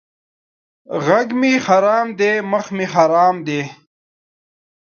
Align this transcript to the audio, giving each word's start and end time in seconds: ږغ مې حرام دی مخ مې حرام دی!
ږغ 1.05 1.27
مې 1.39 1.53
حرام 1.65 2.07
دی 2.19 2.31
مخ 2.51 2.65
مې 2.75 2.85
حرام 2.93 3.35
دی! 3.47 3.61